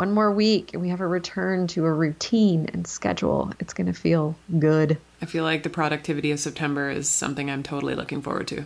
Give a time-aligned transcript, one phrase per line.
[0.00, 3.52] one more week and we have a return to a routine and schedule.
[3.60, 4.96] It's going to feel good.
[5.20, 8.64] I feel like the productivity of September is something I'm totally looking forward to.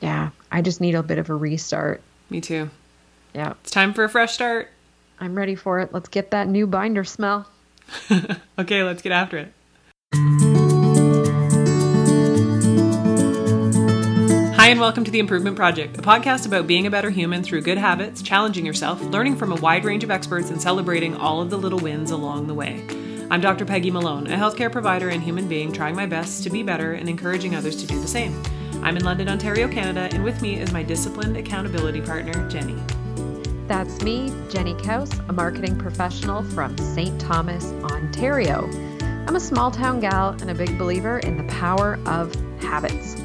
[0.00, 2.00] Yeah, I just need a bit of a restart.
[2.30, 2.70] Me too.
[3.34, 3.52] Yeah.
[3.60, 4.70] It's time for a fresh start.
[5.18, 5.92] I'm ready for it.
[5.92, 7.46] Let's get that new binder smell.
[8.58, 9.52] okay, let's get after it.
[14.70, 17.76] And welcome to The Improvement Project, a podcast about being a better human through good
[17.76, 21.58] habits, challenging yourself, learning from a wide range of experts, and celebrating all of the
[21.58, 22.86] little wins along the way.
[23.32, 23.64] I'm Dr.
[23.64, 27.08] Peggy Malone, a healthcare provider and human being trying my best to be better and
[27.08, 28.40] encouraging others to do the same.
[28.80, 32.80] I'm in London, Ontario, Canada, and with me is my disciplined accountability partner, Jenny.
[33.66, 37.20] That's me, Jenny Kaus, a marketing professional from St.
[37.20, 38.70] Thomas, Ontario.
[39.26, 43.20] I'm a small town gal and a big believer in the power of habits.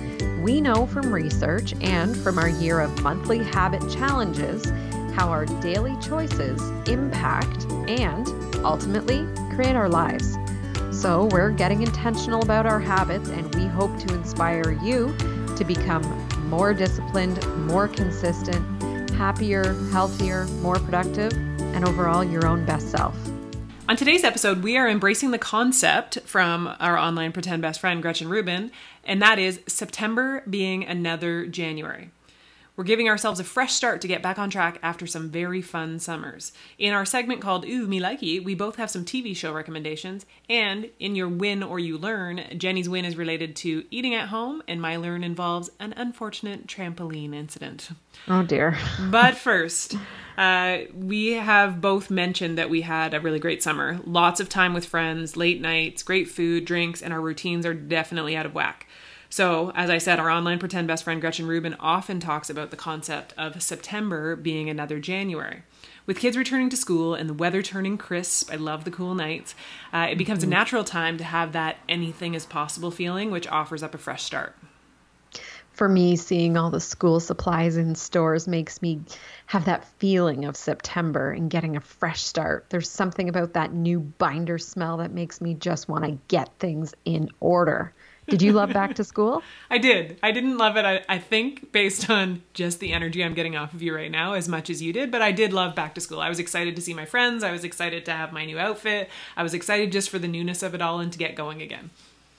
[0.46, 4.64] We know from research and from our year of monthly habit challenges
[5.16, 8.28] how our daily choices impact and
[8.64, 10.38] ultimately create our lives.
[10.92, 15.16] So, we're getting intentional about our habits and we hope to inspire you
[15.58, 16.04] to become
[16.48, 21.34] more disciplined, more consistent, happier, healthier, more productive,
[21.74, 23.18] and overall your own best self.
[23.88, 28.28] On today's episode, we are embracing the concept from our online pretend best friend, Gretchen
[28.28, 28.72] Rubin,
[29.04, 32.10] and that is September being another January.
[32.76, 36.00] We're giving ourselves a fresh start to get back on track after some very fun
[36.00, 36.52] summers.
[36.78, 40.26] In our segment called Ooh, Me Likey, we both have some TV show recommendations.
[40.50, 44.62] And in your win or you learn, Jenny's win is related to eating at home,
[44.68, 47.90] and my learn involves an unfortunate trampoline incident.
[48.28, 48.78] Oh dear.
[49.10, 49.96] but first,
[50.38, 54.02] uh, we have both mentioned that we had a really great summer.
[54.06, 58.36] Lots of time with friends, late nights, great food, drinks, and our routines are definitely
[58.36, 58.88] out of whack.
[59.36, 62.78] So, as I said, our online pretend best friend Gretchen Rubin often talks about the
[62.78, 65.64] concept of September being another January.
[66.06, 69.54] With kids returning to school and the weather turning crisp, I love the cool nights,
[69.92, 70.54] uh, it becomes mm-hmm.
[70.54, 74.24] a natural time to have that anything is possible feeling, which offers up a fresh
[74.24, 74.56] start.
[75.74, 79.02] For me, seeing all the school supplies in stores makes me
[79.48, 82.68] have that feeling of September and getting a fresh start.
[82.70, 86.94] There's something about that new binder smell that makes me just want to get things
[87.04, 87.94] in order.
[88.28, 89.44] Did you love back to school?
[89.70, 90.18] I did.
[90.24, 93.74] I didn't love it, I, I, think, based on just the energy I'm getting off
[93.74, 96.02] of you right now, as much as you did, but I did love back to
[96.02, 96.20] school.
[96.20, 97.44] I was excited to see my friends.
[97.44, 99.10] I was excited to have my new outfit.
[99.38, 101.92] I was excited just for the newness of it all and to get going again.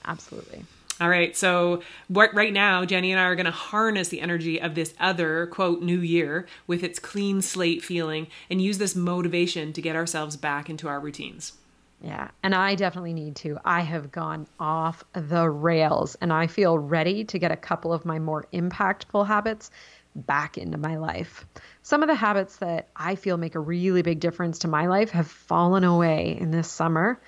[0.03, 0.65] Absolutely.
[0.99, 4.73] All right, so right now, Jenny and I are going to harness the energy of
[4.73, 9.81] this other, quote, new year with its clean slate feeling and use this motivation to
[9.81, 11.53] get ourselves back into our routines.
[12.01, 13.57] Yeah, and I definitely need to.
[13.65, 18.05] I have gone off the rails and I feel ready to get a couple of
[18.05, 19.71] my more impactful habits
[20.15, 21.45] back into my life.
[21.81, 25.11] Some of the habits that I feel make a really big difference to my life
[25.11, 27.19] have fallen away in this summer,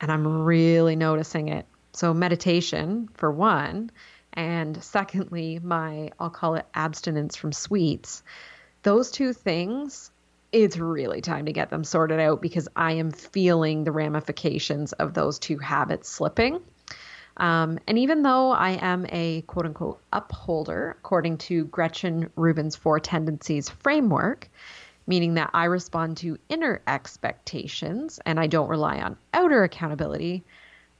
[0.00, 1.66] and I'm really noticing it.
[1.92, 3.90] So, meditation, for one,
[4.32, 8.22] and secondly, my, I'll call it abstinence from sweets.
[8.82, 10.10] Those two things
[10.52, 15.14] it's really time to get them sorted out because I am feeling the ramifications of
[15.14, 16.60] those two habits slipping.
[17.36, 22.98] Um, and even though I am a quote unquote upholder, according to Gretchen Rubin's Four
[22.98, 24.48] Tendencies framework,
[25.06, 30.44] meaning that I respond to inner expectations and I don't rely on outer accountability,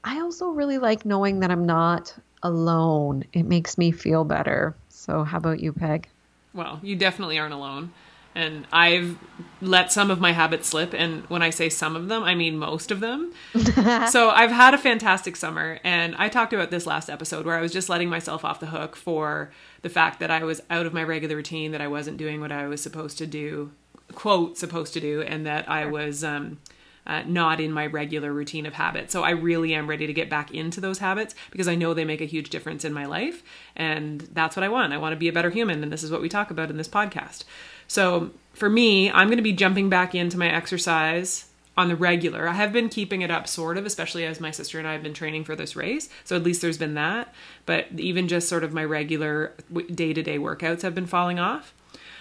[0.05, 3.25] I also really like knowing that I'm not alone.
[3.33, 4.77] It makes me feel better.
[4.91, 6.09] So, how about you, Peg?
[6.55, 7.93] Well, you definitely aren't alone
[8.39, 9.19] and I've
[9.61, 10.95] let some of my habits slip.
[10.95, 13.33] And when I say some of them, I mean most of them.
[14.09, 15.81] so I've had a fantastic summer.
[15.83, 18.67] And I talked about this last episode where I was just letting myself off the
[18.67, 19.51] hook for
[19.83, 22.53] the fact that I was out of my regular routine, that I wasn't doing what
[22.53, 23.73] I was supposed to do,
[24.15, 26.23] quote, supposed to do, and that I was.
[26.23, 26.59] Um,
[27.09, 29.15] uh, not in my regular routine of habits.
[29.15, 32.05] So I really am ready to get back into those habits because I know they
[32.05, 33.43] make a huge difference in my life.
[33.75, 34.93] And that's what I want.
[34.93, 35.83] I want to be a better human.
[35.83, 37.45] And this is what we talk about in this podcast.
[37.89, 42.49] So for me, I'm going to be jumping back into my exercise on the regular.
[42.49, 45.03] I have been keeping it up sort of, especially as my sister and I have
[45.03, 46.09] been training for this race.
[46.25, 47.33] So at least there's been that.
[47.67, 49.55] But even just sort of my regular
[49.95, 51.73] day to day workouts have been falling off.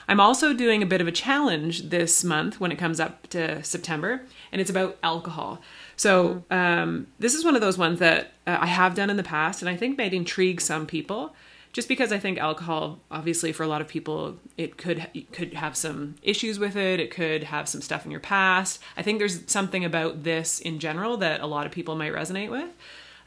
[0.08, 3.62] I'm also doing a bit of a challenge this month when it comes up to
[3.64, 4.22] September,
[4.54, 5.62] and it's about alcohol.
[5.98, 9.24] So um, this is one of those ones that uh, I have done in the
[9.24, 11.36] past, and I think might intrigue some people
[11.78, 15.78] just because I think alcohol, obviously, for a lot of people, it could could have
[15.78, 17.00] some issues with it.
[17.00, 18.82] It could have some stuff in your past.
[18.98, 22.50] I think there's something about this in general that a lot of people might resonate
[22.50, 22.72] with.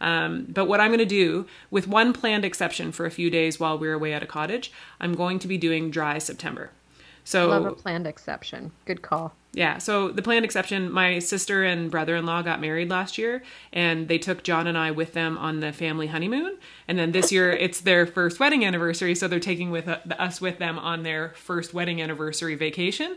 [0.01, 3.61] Um, but what I'm going to do, with one planned exception for a few days
[3.61, 6.73] while we're away at a cottage, I'm going to be doing dry September.
[7.23, 8.73] So love a planned exception.
[8.85, 9.33] Good call.
[9.53, 9.79] Yeah.
[9.79, 13.43] So the planned exception, my sister and brother in law got married last year
[13.73, 16.57] and they took John and I with them on the family honeymoon.
[16.87, 19.17] And then this year it's their first wedding anniversary.
[19.17, 23.17] So they're taking with us with them on their first wedding anniversary vacation,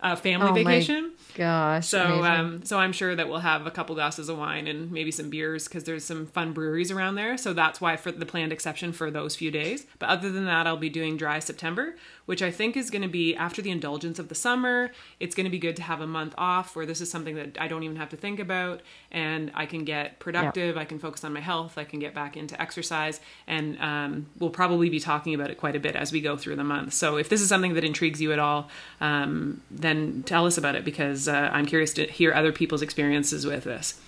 [0.00, 1.12] uh, family Oh vacation.
[1.34, 1.88] Gosh.
[1.88, 5.10] So, um, so I'm sure that we'll have a couple glasses of wine and maybe
[5.10, 7.36] some beers because there's some fun breweries around there.
[7.36, 9.86] So that's why for the planned exception for those few days.
[9.98, 11.96] But other than that, I'll be doing dry September,
[12.26, 14.90] which I think is going to be after the indulgence of the summer.
[15.18, 17.60] It's going to be good to have a month off where this is something that
[17.60, 18.80] I don't even have to think about,
[19.10, 20.76] and I can get productive.
[20.76, 21.78] I can focus on my health.
[21.78, 25.74] I can get back into exercise, and um, we'll probably be talking about it quite
[25.74, 26.92] a bit as we go through the month.
[26.92, 28.68] So if this is something that intrigues you at all,
[29.00, 33.46] um, then tell us about it because uh, I'm curious to hear other people's experiences
[33.46, 34.00] with this.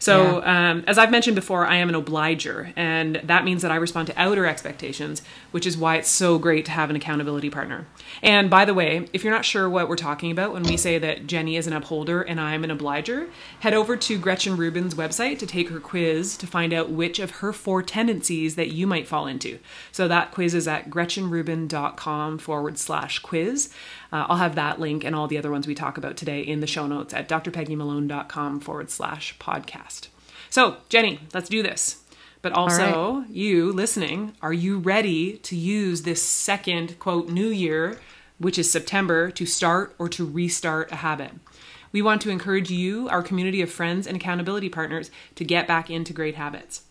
[0.00, 3.76] So, um, as I've mentioned before, I am an obliger, and that means that I
[3.76, 5.20] respond to outer expectations,
[5.50, 7.86] which is why it's so great to have an accountability partner.
[8.22, 10.96] And by the way, if you're not sure what we're talking about when we say
[10.98, 13.28] that Jenny is an upholder and I'm an obliger,
[13.60, 17.30] head over to Gretchen Rubin's website to take her quiz to find out which of
[17.32, 19.58] her four tendencies that you might fall into.
[19.92, 23.68] So that quiz is at gretchenrubin.com forward slash quiz.
[24.12, 26.60] Uh, I'll have that link and all the other ones we talk about today in
[26.60, 30.08] the show notes at drpeggymalone.com forward slash podcast.
[30.48, 32.02] So, Jenny, let's do this.
[32.42, 38.00] But also, you listening, are you ready to use this second, quote, new year,
[38.38, 41.32] which is September, to start or to restart a habit?
[41.92, 45.90] We want to encourage you, our community of friends and accountability partners, to get back
[45.90, 46.82] into great habits.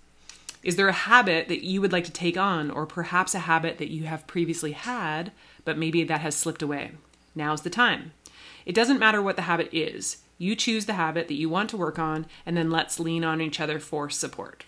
[0.62, 3.78] Is there a habit that you would like to take on, or perhaps a habit
[3.80, 5.32] that you have previously had,
[5.66, 6.92] but maybe that has slipped away?
[7.36, 8.14] Now's the time.
[8.66, 10.18] It doesn't matter what the habit is.
[10.38, 13.42] You choose the habit that you want to work on, and then let's lean on
[13.42, 14.64] each other for support.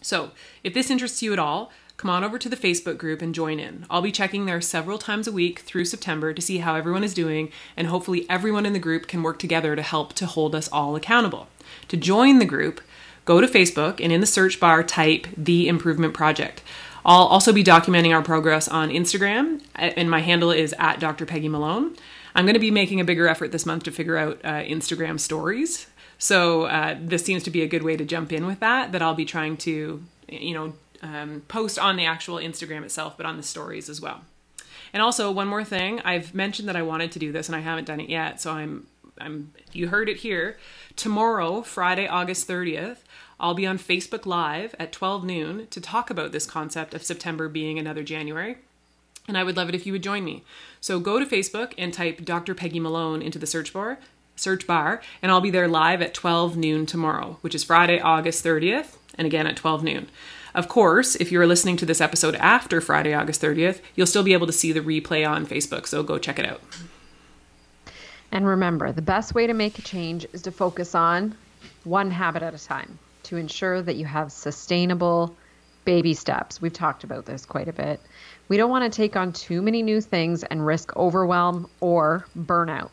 [0.00, 0.32] So,
[0.64, 3.60] if this interests you at all, come on over to the Facebook group and join
[3.60, 3.86] in.
[3.88, 7.14] I'll be checking there several times a week through September to see how everyone is
[7.14, 10.68] doing, and hopefully, everyone in the group can work together to help to hold us
[10.72, 11.46] all accountable.
[11.88, 12.80] To join the group,
[13.24, 16.62] go to Facebook and in the search bar type The Improvement Project.
[17.04, 21.26] I'll also be documenting our progress on Instagram, and my handle is at Dr.
[21.26, 21.96] Peggy Malone.
[22.34, 25.18] I'm going to be making a bigger effort this month to figure out uh, Instagram
[25.18, 25.86] stories.
[26.18, 28.92] So uh, this seems to be a good way to jump in with that.
[28.92, 30.72] That I'll be trying to, you know,
[31.02, 34.22] um, post on the actual Instagram itself, but on the stories as well.
[34.92, 37.60] And also one more thing, I've mentioned that I wanted to do this and I
[37.60, 38.40] haven't done it yet.
[38.40, 38.86] So I'm,
[39.18, 39.52] I'm.
[39.72, 40.58] You heard it here.
[40.96, 42.98] Tomorrow, Friday, August 30th,
[43.42, 47.48] I'll be on Facebook Live at 12 noon to talk about this concept of September
[47.48, 48.58] being another January.
[49.26, 50.44] And I would love it if you would join me.
[50.80, 52.54] So go to Facebook and type Dr.
[52.54, 53.98] Peggy Malone into the search bar,
[54.36, 58.44] search bar, and I'll be there live at 12 noon tomorrow, which is Friday, August
[58.44, 60.08] 30th, and again at 12 noon.
[60.54, 64.34] Of course, if you're listening to this episode after Friday, August 30th, you'll still be
[64.34, 66.60] able to see the replay on Facebook, so go check it out.
[68.30, 71.36] And remember, the best way to make a change is to focus on
[71.82, 75.36] one habit at a time to ensure that you have sustainable
[75.84, 76.60] baby steps.
[76.60, 78.00] We've talked about this quite a bit.
[78.48, 82.90] We don't want to take on too many new things and risk overwhelm or burnout.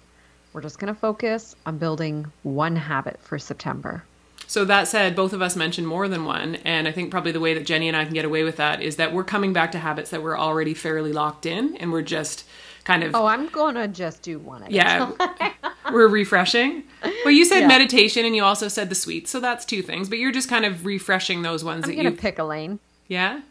[0.53, 4.03] We're just going to focus on building one habit for September.
[4.47, 7.39] So that said, both of us mentioned more than one, and I think probably the
[7.39, 9.71] way that Jenny and I can get away with that is that we're coming back
[9.73, 12.45] to habits that we're already fairly locked in, and we're just
[12.83, 15.11] kind of Oh, I'm going to just do one yeah.
[15.91, 16.83] we're refreshing.
[17.23, 17.67] Well, you said Yeah.
[17.67, 20.09] meditation, and you also said the sweets, so that's two things.
[20.09, 22.79] But you're just kind of refreshing those ones I'm that you pick a lane.
[23.07, 23.41] yeah.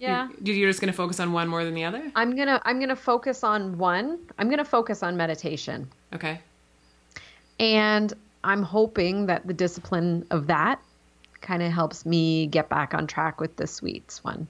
[0.00, 0.28] Yeah.
[0.42, 2.10] You- You're just going to focus on one more than the other.
[2.14, 4.18] I'm to I'm going to focus on one.
[4.38, 5.88] I'm going to focus on meditation.
[6.14, 6.40] Okay.
[7.58, 8.12] And
[8.44, 10.80] I'm hoping that the discipline of that
[11.40, 14.46] kind of helps me get back on track with the sweets one.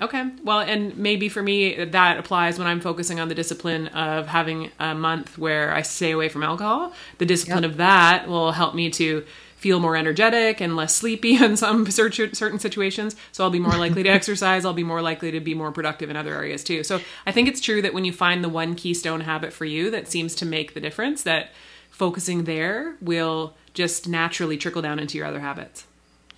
[0.00, 0.24] Okay.
[0.44, 4.70] Well, and maybe for me that applies when I'm focusing on the discipline of having
[4.78, 6.92] a month where I stay away from alcohol.
[7.18, 7.70] The discipline Yep.
[7.72, 9.24] of that will help me to
[9.56, 13.16] feel more energetic and less sleepy in some cer- certain situations.
[13.32, 14.66] So I'll be more likely to exercise.
[14.66, 16.84] I'll be more likely to be more productive in other areas too.
[16.84, 19.90] So I think it's true that when you find the one keystone habit for you
[19.92, 21.50] that seems to make the difference, that
[21.90, 25.86] focusing there will just naturally trickle down into your other habits.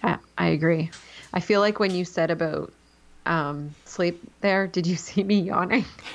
[0.05, 0.93] Yeah, I agree.
[1.35, 2.73] I feel like when you said about
[3.29, 5.85] um, sleep there, did you see me yawning?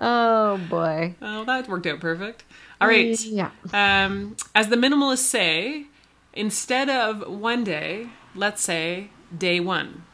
[0.00, 1.14] oh boy.
[1.20, 2.44] Oh, that worked out perfect.
[2.80, 3.18] All right.
[3.24, 3.50] Yeah.
[3.72, 5.86] Um, as the minimalists say,
[6.32, 10.04] instead of one day, let's say day one.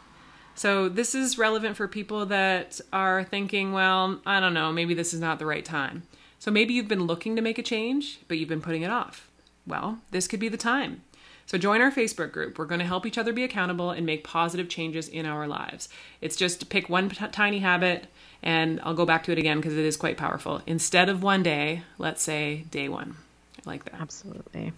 [0.55, 5.13] So this is relevant for people that are thinking, well, I don't know, maybe this
[5.13, 6.05] is not the right time.
[6.39, 9.29] So maybe you've been looking to make a change, but you've been putting it off.
[9.67, 11.03] Well, this could be the time.
[11.47, 12.59] So join our Facebook group.
[12.59, 15.89] We're going to help each other be accountable and make positive changes in our lives.
[16.21, 18.07] It's just to pick one t- tiny habit
[18.43, 20.61] And I'll go back to it again because it is quite powerful.
[20.67, 23.17] Instead of one day, let's say day one.
[23.59, 24.01] I like that.
[24.01, 24.73] Absolutely.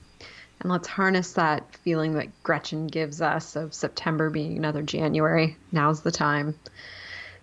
[0.60, 5.56] And let's harness that feeling that Gretchen gives us of September being another January.
[5.72, 6.54] Now's the time.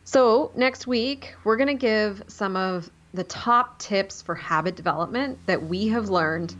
[0.05, 5.39] So, next week, we're going to give some of the top tips for habit development
[5.45, 6.55] that we have learned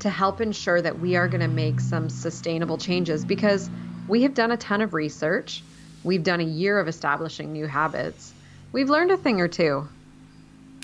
[0.00, 3.70] to help ensure that we are going to make some sustainable changes because
[4.08, 5.62] we have done a ton of research.
[6.04, 8.32] We've done a year of establishing new habits.
[8.72, 9.88] We've learned a thing or two.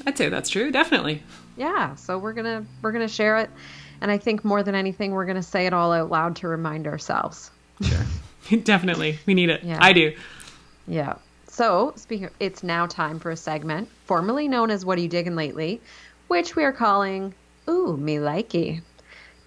[0.07, 1.23] I'd say that's true, definitely.
[1.57, 3.51] Yeah, so we're going to we're going to share it
[4.03, 6.49] and I think more than anything we're going to say it all out loud to
[6.49, 7.53] remind ourselves.
[7.81, 8.59] Sure.
[8.65, 9.21] definitely.
[9.27, 9.63] We need it.
[9.63, 9.79] Yeah.
[9.81, 10.15] I do.
[10.89, 11.15] Yeah.
[11.47, 15.09] So, speaking of, it's now time for a segment formerly known as What Are You
[15.09, 15.81] Digging Lately,
[16.27, 17.33] which we are calling
[17.69, 18.83] Ooh, Me Likey.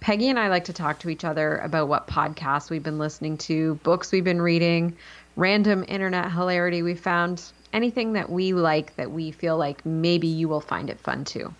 [0.00, 3.38] Peggy and I like to talk to each other about what podcasts we've been listening
[3.38, 4.96] to, books we've been reading,
[5.36, 10.48] random internet hilarity we found, anything that we like that we feel like maybe you
[10.48, 11.52] will find it fun too.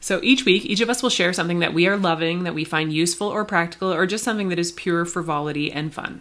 [0.00, 2.64] So each week, each of us will share something that we are loving, that we
[2.64, 6.20] find useful or practical, or just something that is pure frivolity and fun.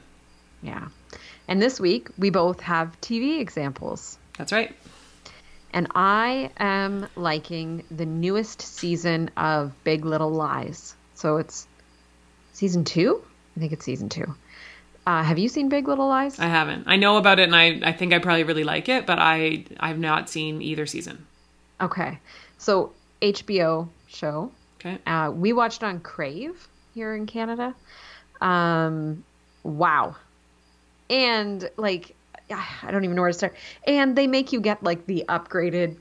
[0.63, 0.87] Yeah.
[1.47, 4.17] And this week, we both have TV examples.
[4.37, 4.75] That's right.
[5.71, 10.95] And I am liking the newest season of Big Little Lies.
[11.15, 11.67] So it's
[12.53, 13.23] season two?
[13.55, 14.35] I think it's season two.
[15.07, 16.39] Uh, have you seen Big Little Lies?
[16.39, 16.85] I haven't.
[16.87, 19.65] I know about it, and I, I think I probably really like it, but I
[19.79, 21.25] I've not seen either season.
[21.79, 22.19] Okay,
[22.57, 24.51] so HBO show.
[24.79, 24.97] Okay.
[25.05, 27.75] Uh, we watched on Crave here in Canada.
[28.41, 29.23] Um,
[29.63, 30.15] wow,
[31.09, 32.15] and like
[32.51, 33.55] I don't even know where to start.
[33.85, 35.97] And they make you get like the upgraded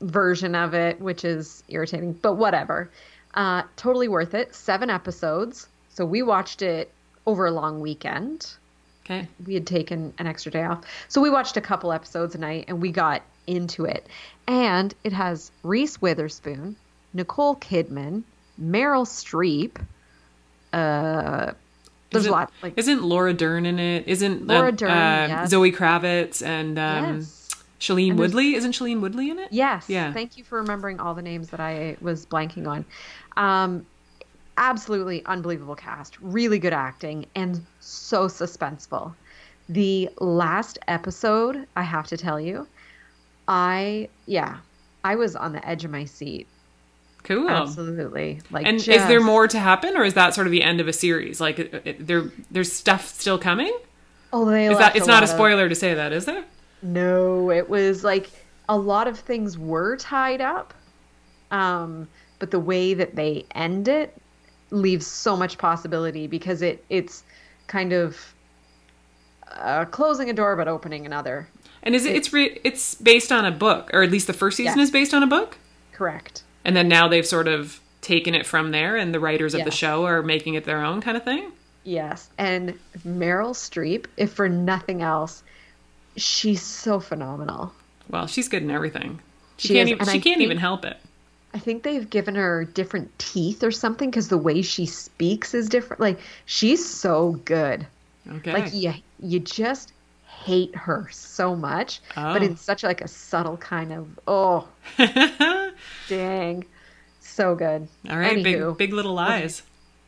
[0.00, 2.90] version of it, which is irritating, but whatever.
[3.36, 4.54] Uh, totally worth it.
[4.54, 5.68] Seven episodes.
[5.90, 6.90] So we watched it
[7.26, 8.54] over a long weekend.
[9.04, 9.28] Okay.
[9.46, 10.84] We had taken an extra day off.
[11.08, 14.06] So we watched a couple episodes a night and we got into it.
[14.48, 16.76] And it has Reese Witherspoon,
[17.14, 18.24] Nicole Kidman,
[18.60, 19.80] Meryl Streep.
[20.72, 21.52] Uh,
[22.10, 22.52] there's a lot.
[22.62, 24.08] Like, isn't Laura Dern in it?
[24.08, 25.50] Isn't Laura uh, Dern, uh, yes.
[25.50, 27.35] Zoe Kravitz and um, Yes.
[27.80, 28.54] Shailene Woodley?
[28.54, 29.48] Isn't Shailene Woodley in it?
[29.52, 29.88] Yes.
[29.88, 30.12] Yeah.
[30.12, 32.84] Thank you for remembering all the names that I was blanking on.
[33.36, 33.86] Um,
[34.56, 39.12] absolutely unbelievable cast, really good acting, and so suspenseful.
[39.68, 42.66] The last episode, I have to tell you,
[43.48, 44.58] I yeah,
[45.04, 46.46] I was on the edge of my seat.
[47.24, 47.48] Cool.
[47.50, 48.40] Absolutely.
[48.52, 50.86] Like, And is there more to happen, or is that sort of the end of
[50.86, 51.40] a series?
[51.40, 53.76] Like, it, it- there, there's stuff still coming.
[54.32, 54.94] Oh, they Is that?
[54.94, 56.44] It's not a lot of- spoiler to say that, is there?
[56.86, 58.30] No, it was like
[58.68, 60.74] a lot of things were tied up.
[61.50, 64.16] Um, but the way that they end it
[64.70, 67.22] leaves so much possibility because it it's
[67.66, 68.34] kind of
[69.48, 71.48] uh, closing a door but opening another.
[71.82, 72.16] And is it?
[72.16, 74.82] It's re, it's based on a book, or at least the first season Yeah.
[74.82, 75.56] is based on a book.
[75.92, 76.42] Correct.
[76.64, 79.70] And then now they've sort of taken it from there, and the writers of the
[79.70, 81.52] show are making it their own kind of thing.
[81.84, 82.28] Yes.
[82.38, 82.76] And
[83.06, 85.44] Meryl Streep, if for nothing else,
[86.16, 87.72] she's so phenomenal.
[88.08, 89.20] Well, she's good in everything.
[89.56, 89.88] She, She can't.
[89.88, 90.96] is, even, she I can't think- even help it.
[91.54, 95.70] I think they've given her different teeth or something because the way she speaks is
[95.70, 96.00] different.
[96.00, 97.86] Like she's so good.
[98.30, 98.52] Okay.
[98.52, 99.92] Like you, you just
[100.26, 102.44] hate her so much, but Oh.
[102.44, 104.68] in such like a subtle kind of oh
[106.08, 106.64] dang,
[107.20, 107.88] so good.
[108.10, 108.36] All right.
[108.38, 109.62] Anywho, Big Big Little Lies.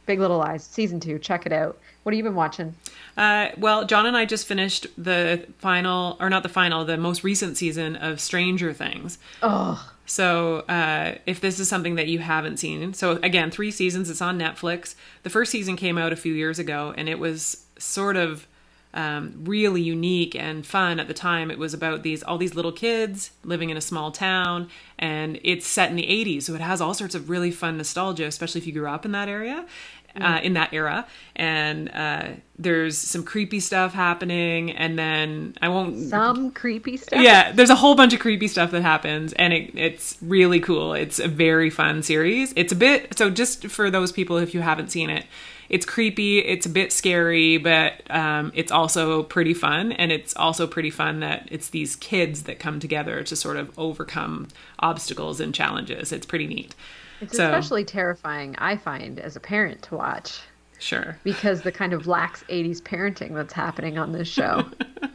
[0.09, 1.19] Big Little Lies season two.
[1.19, 1.79] Check it out.
[2.03, 2.75] What have you been watching?
[3.17, 7.23] Uh, well, John and I just finished the final, or not the final, the most
[7.23, 9.19] recent season of Stranger Things.
[9.43, 14.09] Oh, So, uh, if this is something that you haven't seen, so again, three seasons,
[14.09, 14.95] it's on Netflix.
[15.25, 18.47] The first season came out a few years ago, and it was sort of
[18.95, 21.51] um, really unique and fun at the time.
[21.51, 25.67] It was about these all these little kids living in a small town, and it's
[25.67, 28.67] set in the '80s, so it has all sorts of really fun nostalgia, especially if
[28.67, 29.67] you grew up in that area.
[30.21, 31.07] Uh, in that era,
[31.37, 37.23] and uh, there's some creepy stuff happening, and then I won't some creepy stuff.
[37.23, 40.95] yeah, there's a whole bunch of creepy stuff that happens, and it, it's really cool.
[40.95, 42.53] It's a very fun series.
[42.57, 45.25] It's a bit so just for those people if you haven't seen it,
[45.69, 46.39] it's creepy.
[46.39, 51.21] It's a bit scary, but um, it's also pretty fun, and it's also pretty fun
[51.21, 54.49] that it's these kids that come together to sort of overcome
[54.81, 56.13] obstacles and challenges.
[56.13, 56.75] It's pretty neat.
[57.21, 60.41] It's So- especially terrifying, I find, as a parent to watch
[60.79, 61.19] Sure.
[61.25, 64.65] because the kind of lax '80s parenting that's happening on this show.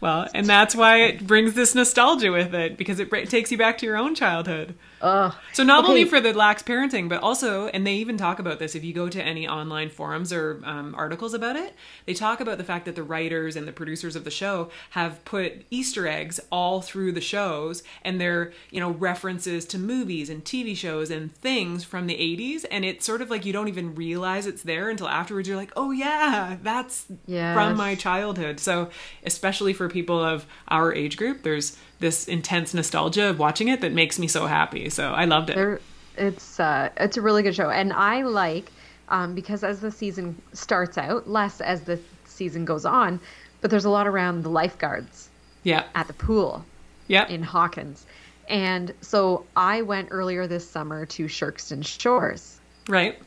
[0.00, 3.78] well, and that's why it brings this nostalgia with it because it, takes you back
[3.78, 4.74] to your own childhood.
[5.02, 5.32] Ugh.
[5.54, 5.88] So not Okay.
[5.88, 8.92] only for the lax parenting, but also, and they even talk about this if you
[8.92, 11.74] go to any online forums or um, articles about it,
[12.04, 15.24] they talk about the fact that the writers and the producers of the show have
[15.24, 20.44] put Easter eggs all through the shows, and they're you know references to movies and
[20.44, 23.94] TV shows and things from the '80s, and it's sort of like you don't even
[23.94, 25.48] realize it's there until afterwards.
[25.48, 27.54] You're like, oh yeah, that's Yes.
[27.54, 28.60] from my childhood.
[28.60, 28.90] So
[29.24, 33.92] especially for people of our age group, there's this intense nostalgia of watching it that
[33.92, 34.88] makes me so happy.
[34.90, 35.56] So I loved it.
[35.56, 35.80] They're,
[36.16, 38.70] it's uh, it's a really good show, and I like
[39.08, 43.20] um, because as the season starts out, less as the season goes on,
[43.60, 45.28] but there's a lot around the lifeguards
[45.62, 45.84] Yeah.
[45.94, 46.64] at the pool
[47.08, 47.30] Yep.
[47.30, 48.06] in Hawkins,
[48.48, 52.58] and so I went earlier this summer to Sherkston Shores.
[52.88, 53.18] Right.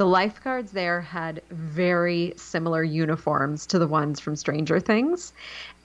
[0.00, 5.34] The lifeguards there had very similar uniforms to the ones from Stranger Things,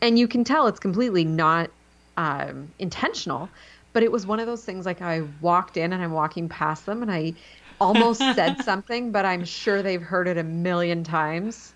[0.02, 1.70] and you can tell it's completely not
[2.16, 3.50] um, intentional.
[3.92, 6.86] But it was one of those things like I walked in and I'm walking past
[6.86, 7.34] them and I
[7.82, 11.74] almost said something, but I'm sure they've heard it a million times.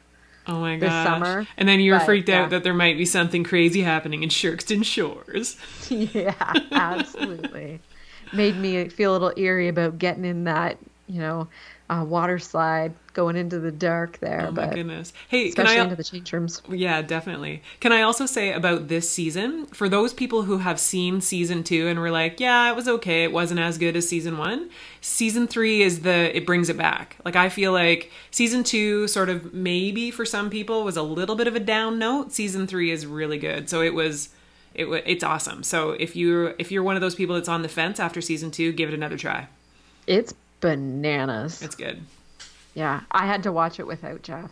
[0.47, 1.07] Oh my This gosh.
[1.07, 2.43] summer, and then you were but, freaked yeah.
[2.43, 5.57] out that there might be something crazy happening in Sherkston Shores.
[5.89, 7.81] yeah, absolutely.
[8.31, 10.77] Made me feel a little eerie about getting in that,
[11.07, 11.49] you know,
[11.89, 14.45] uh, water slide, going into the dark there.
[14.47, 15.11] Oh my but goodness.
[15.27, 16.61] Hey, can I into the change rooms.
[16.69, 17.63] Yeah, definitely.
[17.79, 21.87] Can I also say about this season, for those people who have seen season two
[21.87, 24.69] and were like, yeah, it was okay, it wasn't as good as season one,
[25.01, 27.17] season three is the, it brings it back.
[27.25, 31.35] Like, I feel like season two, sort of maybe for some people, was a little
[31.35, 32.31] bit of a down note.
[32.31, 33.69] Season three is really good.
[33.69, 34.29] So it was.
[34.75, 35.63] It, it's awesome.
[35.63, 38.51] So if you're if you're one of those people that's on the fence after season
[38.51, 39.47] two, give it another try.
[40.05, 40.31] It's
[40.61, 41.61] bananas.
[41.61, 42.01] It's good.
[42.73, 44.51] yeah, I had to watch it without Jeff.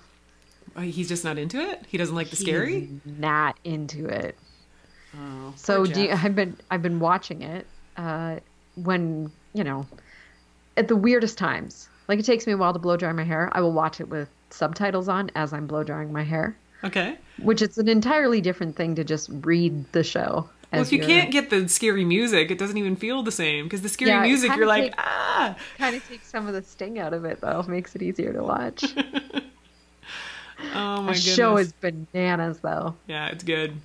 [0.76, 1.84] Oh, He's just not into it.
[1.88, 2.90] He doesn't like the scary.
[3.06, 4.38] Not into it.
[5.18, 8.40] Oh, So do you, I've been I've been watching it uh,
[8.76, 9.86] when you know
[10.76, 11.90] at the weirdest times.
[12.08, 13.50] Like it takes me a while to blow dry my hair.
[13.52, 17.18] I will watch it with subtitles on as I'm blow drying my hair, okay.
[17.42, 20.50] which is an entirely different thing to just read the show.
[20.74, 23.66] Well, if you you're- can't get the scary music, it doesn't even feel the same.
[23.66, 25.56] Because the scary Yeah, music, you're like, takes- ah.
[25.78, 28.44] kind of takes some of the sting out of it though, makes it easier to
[28.44, 28.84] watch.
[30.74, 31.36] Oh my the goodness.
[31.36, 32.96] show is bananas though.
[33.08, 33.76] Yeah, it's good.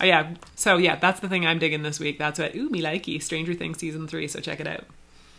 [0.00, 0.34] Oh, yeah.
[0.54, 2.18] So yeah, that's the thing I'm digging this week.
[2.18, 4.28] That's what ooh me likey Stranger Things season three.
[4.28, 4.84] So check it out.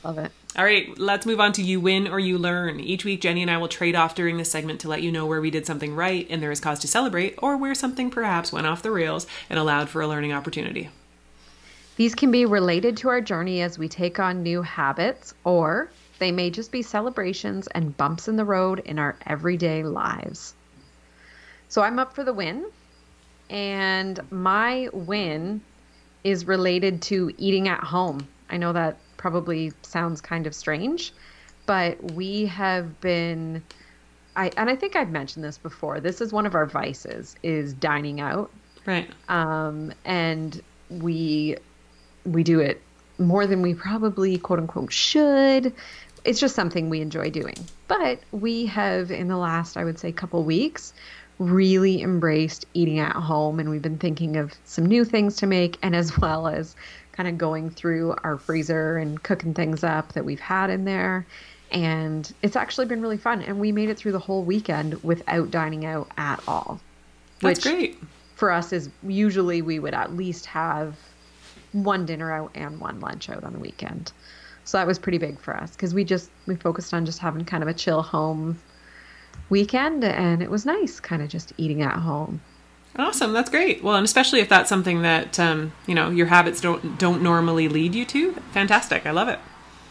[0.05, 0.31] Love it.
[0.55, 2.79] All right, let's move on to you win or you learn.
[2.79, 5.25] Each week, Jenny and I will trade off during this segment to let you know
[5.25, 8.53] where we did something right and there is cause to celebrate, or where something perhaps
[8.53, 10.91] went off the rails and allowed for a learning opportunity.
[11.95, 15.89] These can be related to our journey as we take on new habits, or
[16.19, 20.53] they may just be celebrations and bumps in the road in our everyday lives.
[21.67, 22.63] So I'm up for the win,
[23.49, 25.61] and my win
[26.23, 28.27] is related to eating at home.
[28.51, 31.11] I know that probably sounds kind of strange,
[31.65, 33.63] but we have been
[34.35, 35.99] I and I think I've mentioned this before.
[35.99, 38.51] This is one of our vices is dining out
[38.85, 39.09] Right.
[39.27, 40.61] um, and
[40.91, 41.57] we
[42.23, 42.79] we do it
[43.17, 45.73] more than we probably quote unquote should.
[46.23, 47.57] It's just something we enjoy doing.
[47.88, 50.93] But we have in the last, I would say, couple weeks,
[51.39, 55.79] really embraced eating at home, and we've been thinking of some new things to make,
[55.81, 56.75] and as well as
[57.15, 61.25] kind of going through our freezer and cooking things up that we've had in there.
[61.71, 65.49] And it's actually been really fun, and we made it through the whole weekend without
[65.51, 66.80] dining out at all.
[67.41, 67.99] That's which- great.
[68.36, 70.95] for us is usually we would at least have
[71.71, 74.12] one dinner out and one lunch out on the weekend.
[74.63, 77.45] So that was pretty big for us because we just we focused on just having
[77.45, 78.58] kind of a chill home
[79.49, 82.41] weekend and it was nice kind of just eating at home.
[82.97, 83.84] Awesome, that's great.
[83.84, 87.67] Well, and especially if that's something that um, you know your habits don't don't normally
[87.67, 89.05] lead you to, fantastic.
[89.05, 89.39] I love it.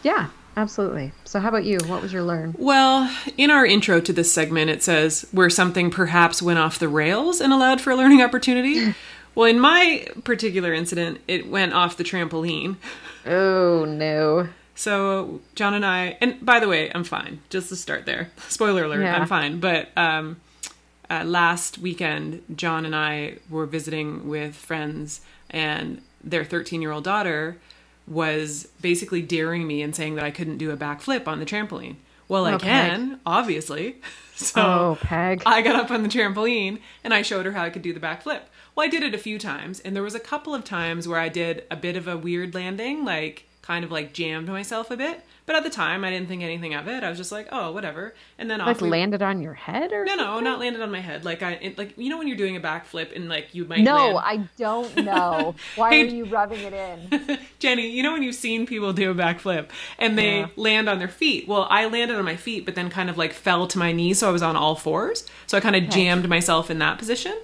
[0.03, 1.11] Yeah, absolutely.
[1.23, 1.77] So how about you?
[1.85, 2.55] What was your learn?
[2.57, 6.89] Well, in our intro to this segment, it says where something perhaps went off the
[6.89, 8.95] rails and allowed for a learning opportunity.
[9.35, 12.77] well, in my particular incident, it went off the trampoline.
[13.25, 14.49] Oh no.
[14.77, 17.39] So John and I, and by the way, I'm fine.
[17.49, 18.31] Just to start there.
[18.49, 19.15] Spoiler alert, Yeah.
[19.15, 19.59] I'm fine.
[19.59, 20.37] But um,
[21.09, 27.03] uh, last weekend, John and I were visiting with friends, and their 13 year old
[27.03, 27.57] daughter
[28.07, 31.95] was basically daring me and saying that I couldn't do a backflip on the trampoline.
[32.27, 32.91] Well, I Oh, Peg.
[32.91, 33.97] can, obviously.
[34.37, 35.43] So Oh, Peg.
[35.45, 38.01] I got up on the trampoline and I showed her how I could do the
[38.01, 38.41] backflip.
[38.75, 41.21] Well, I did it a few times, and there was a couple of times where
[41.21, 44.97] I did a bit of a weird landing, like kind of like jammed myself a
[44.97, 45.21] bit.
[45.47, 47.03] But at the time, I didn't think anything of it.
[47.03, 48.15] I was just like, oh, whatever.
[48.39, 50.43] And then Like we- landed on your head or no, no, something?
[50.43, 51.23] not landed on my head.
[51.23, 53.81] Like I, it, like you know when you're doing a backflip and like you might
[53.81, 55.53] No, land- I don't know.
[55.75, 57.37] Why Hey- are you rubbing it in?
[57.59, 59.67] Jenny, you know when you've seen people do a backflip
[59.99, 60.47] and they Yeah.
[60.55, 61.47] land on their feet?
[61.47, 64.17] Well, I landed on my feet, but then kind of like fell to my knees,
[64.19, 65.27] so I was on all fours.
[65.45, 67.37] So I kind of jammed myself in that position.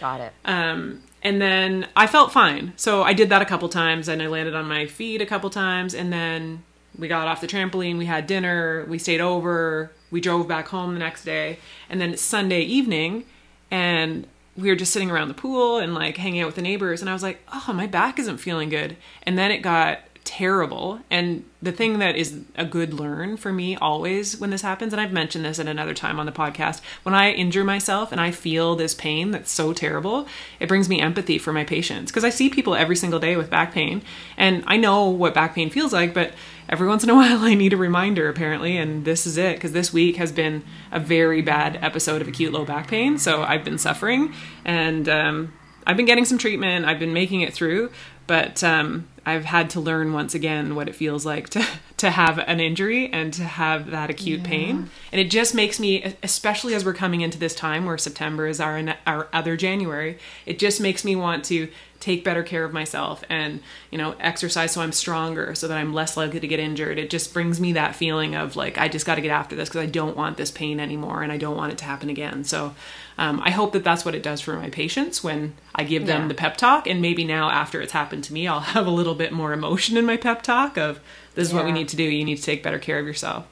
[0.00, 0.32] Got it.
[0.46, 2.72] Um, and then I felt fine.
[2.76, 5.48] So I did that a couple times and I landed on my feet a couple
[5.50, 5.94] times.
[5.94, 6.64] And then
[6.98, 10.92] we got off the trampoline, we had dinner, we stayed over, we drove back home
[10.92, 11.58] the next day.
[11.88, 13.24] And then it's Sunday evening
[13.70, 14.26] and
[14.56, 17.00] we were just sitting around the pool and like hanging out with the neighbors.
[17.00, 18.96] And I was like, oh, my back isn't feeling good.
[19.22, 21.00] And then it got terrible.
[21.10, 25.00] And the thing that is a good learn for me always when this happens, and
[25.00, 28.30] I've mentioned this at another time on the podcast, when I injure myself and I
[28.30, 30.26] feel this pain that's so terrible,
[30.60, 33.50] it brings me empathy for my patients because I see people every single day with
[33.50, 34.02] back pain
[34.36, 36.32] and I know what back pain feels like, but
[36.68, 39.72] every once in a while I need a reminder apparently, and this is it because
[39.72, 43.18] this week has been a very bad episode of acute low back pain.
[43.18, 45.52] So I've been suffering and, um,
[45.86, 46.84] I've been getting some treatment.
[46.84, 47.90] I've been making it through,
[48.26, 51.66] but um, I've had to learn once again what it feels like to
[51.98, 54.90] to have an injury and to have that acute pain.
[55.12, 58.60] And it just makes me, especially as we're coming into this time where September is
[58.60, 61.68] our our other January, it just makes me want to
[62.02, 63.60] take better care of myself and
[63.92, 66.98] you know exercise so I'm stronger so that I'm less likely to get injured.
[66.98, 69.68] It just brings me that feeling of like I just got to get after this
[69.68, 72.42] because I don't want this pain anymore and I don't want it to happen again.
[72.42, 72.74] So
[73.18, 76.22] um, I hope that that's what it does for my patients when I give them
[76.22, 76.28] Yeah.
[76.28, 76.86] the pep talk.
[76.88, 79.96] And maybe now after it's happened to me, I'll have a little bit more emotion
[79.96, 80.98] in my pep talk of
[81.36, 82.02] this is what we need to do.
[82.02, 83.46] You need to take better care of yourself.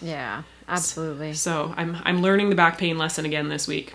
[0.00, 1.34] Yeah, absolutely.
[1.34, 3.94] So I'm I'm learning the back pain lesson again this week.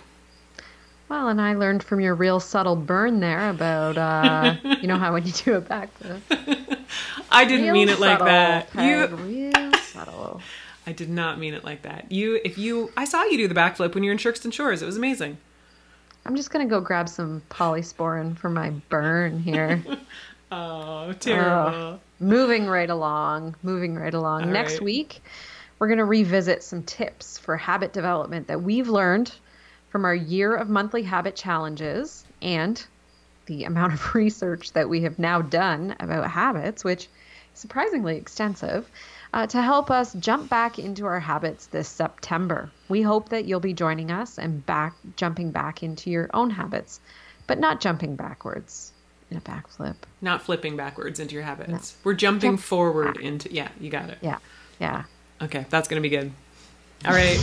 [1.08, 5.12] Well, and I learned from your real subtle burn there about, uh, you know how
[5.14, 6.20] when you do a backflip.
[7.30, 8.70] I didn't Real mean it like that.
[8.70, 10.40] Peg, You real subtle.
[10.86, 12.10] I did not mean it like that.
[12.10, 14.80] You if you I saw you do the backflip when you were in Sherkston Shores.
[14.82, 15.38] It was amazing.
[16.26, 19.82] I'm just gonna go grab some polysporin for my burn here.
[20.50, 22.00] Oh, terrible.
[22.20, 24.44] moving right along, moving right along.
[24.44, 24.82] All Next right.
[24.82, 25.22] week,
[25.78, 29.30] we're going to revisit some tips for habit development that we've learned
[29.90, 32.84] from our year of monthly habit challenges and
[33.46, 37.08] the amount of research that we have now done about habits, which is
[37.54, 38.90] surprisingly extensive,
[39.32, 42.70] uh, to help us jump back into our habits this September.
[42.88, 47.00] We hope that you'll be joining us and back jumping back into your own habits,
[47.46, 48.92] but not jumping backwards
[49.30, 49.96] in a backflip.
[50.20, 51.96] Not flipping backwards into your habits.
[52.04, 53.24] We're jumping Jump forward back.
[53.24, 54.18] into yeah, you got it.
[54.20, 54.38] Yeah,
[54.80, 55.04] yeah.
[55.40, 56.32] Okay, that's going to be good.
[57.04, 57.38] All right.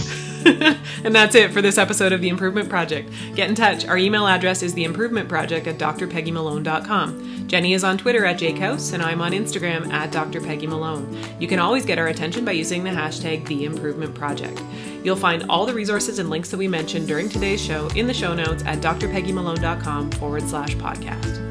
[1.04, 3.10] and that's it for this episode of The Improvement Project.
[3.34, 3.86] Get in touch.
[3.88, 7.48] Our email address is theimprovementproject at drpeggymalone.com.
[7.48, 11.42] Jenny is on Twitter at jakehouse, and I'm on Instagram at drpeggymalone.
[11.42, 15.04] You can always get our attention by using the hashtag TheImprovementProject.
[15.06, 18.14] You'll find all the resources and links that we mentioned during today's show in the
[18.14, 21.42] show notes at drpeggymalone.com forward slash podcast.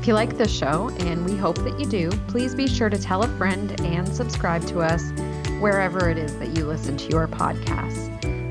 [0.00, 2.98] If you like this show, and we hope that you do, please be sure to
[2.98, 5.10] tell a friend and subscribe to us
[5.60, 8.08] wherever it is that you listen to your podcasts.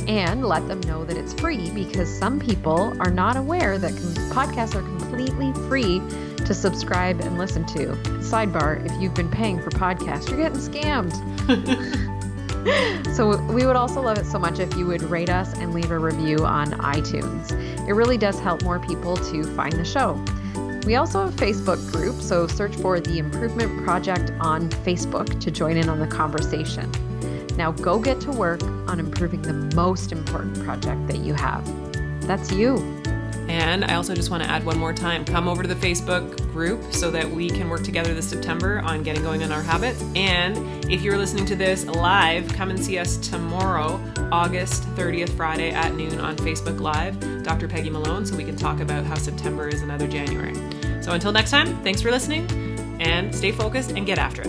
[0.08, 3.92] And let them know that it's free because some people are not aware that
[4.32, 6.00] podcasts are completely free
[6.46, 7.94] to subscribe and listen to.
[8.22, 11.16] Sidebar if you've been paying for podcasts, you're getting scammed.
[13.16, 15.92] So we would also love it so much if you would rate us and leave
[15.92, 17.52] a review on iTunes.
[17.88, 20.24] It really does help more people to find the show.
[20.90, 25.52] We also have a Facebook group, so search for the Improvement Project on Facebook to
[25.52, 26.92] join in on the conversation.
[27.56, 31.64] Now go get to work on improving the most important project that you have.
[32.26, 32.78] That's you.
[33.48, 36.49] And I also just want to add one more time come over to the Facebook
[36.60, 40.04] group so that we can work together this September on getting going on our habits.
[40.14, 43.98] And if you're listening to this live, come and see us tomorrow,
[44.30, 47.70] August 30th, Friday at noon on Facebook Live, Dr.
[47.70, 50.54] Peggy Malone, so we can talk about how September is another January.
[51.02, 52.46] So until next time, thanks for listening
[53.00, 54.48] and stay focused and get after it.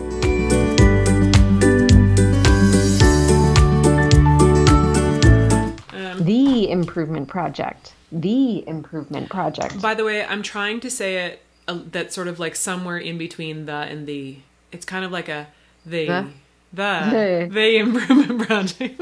[5.94, 7.94] Um, the Improvement Project.
[8.10, 9.80] The Improvement Project.
[9.80, 13.18] By the way, I'm trying to say it uh, that's sort of like somewhere in
[13.18, 14.36] between the and the.
[14.72, 15.48] It's kind of like a
[15.84, 16.26] the The?
[16.72, 17.48] the The.
[17.54, 18.98] the improvement project.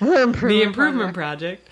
[0.00, 1.64] The Improvement, the improvement Project.
[1.64, 1.68] project.